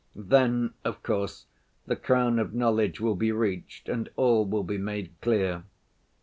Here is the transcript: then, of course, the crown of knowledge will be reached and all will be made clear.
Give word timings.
then, 0.15 0.73
of 0.83 1.03
course, 1.03 1.45
the 1.85 1.95
crown 1.95 2.39
of 2.39 2.55
knowledge 2.55 2.99
will 2.99 3.13
be 3.13 3.31
reached 3.31 3.87
and 3.87 4.09
all 4.15 4.43
will 4.47 4.63
be 4.63 4.79
made 4.79 5.11
clear. 5.21 5.63